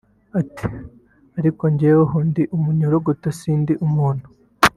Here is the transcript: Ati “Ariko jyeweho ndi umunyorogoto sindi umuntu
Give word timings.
Ati 0.39 0.67
“Ariko 1.39 1.63
jyeweho 1.77 2.17
ndi 2.29 2.43
umunyorogoto 2.55 3.27
sindi 3.39 3.73
umuntu 3.85 4.25